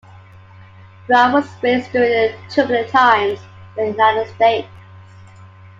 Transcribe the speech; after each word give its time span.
Brown 1.05 1.31
was 1.31 1.47
raised 1.61 1.91
during 1.91 2.33
turbulent 2.49 2.89
times 2.89 3.37
in 3.77 3.83
the 3.85 3.91
United 3.91 4.33
States. 4.33 4.67